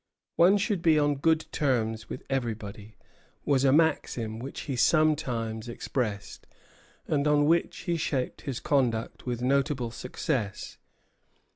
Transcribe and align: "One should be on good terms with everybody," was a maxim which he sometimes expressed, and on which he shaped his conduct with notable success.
"One 0.35 0.57
should 0.57 0.81
be 0.81 0.97
on 0.97 1.13
good 1.17 1.45
terms 1.51 2.09
with 2.09 2.23
everybody," 2.27 2.97
was 3.45 3.63
a 3.63 3.71
maxim 3.71 4.39
which 4.39 4.61
he 4.61 4.75
sometimes 4.75 5.69
expressed, 5.69 6.47
and 7.07 7.27
on 7.27 7.45
which 7.45 7.81
he 7.81 7.97
shaped 7.97 8.41
his 8.41 8.59
conduct 8.59 9.27
with 9.27 9.43
notable 9.43 9.91
success. 9.91 10.79